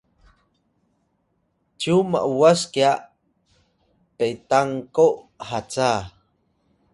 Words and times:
cyu 1.79 1.95
m’was 2.11 2.59
kya 2.73 2.91
Petangko 4.17 5.07
haca 5.49 5.91